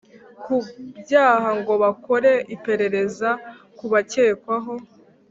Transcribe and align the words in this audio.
ku 0.43 0.55
byaha 1.01 1.49
ngo 1.59 1.73
bakore 1.83 2.31
iperereza 2.55 3.29
ku 3.77 3.85
bakekwaho 3.93 4.73